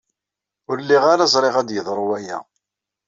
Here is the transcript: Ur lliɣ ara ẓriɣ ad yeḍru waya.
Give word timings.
Ur 0.69 0.77
lliɣ 0.83 1.03
ara 1.13 1.31
ẓriɣ 1.33 1.55
ad 1.57 1.69
yeḍru 1.71 2.03
waya. 2.09 2.37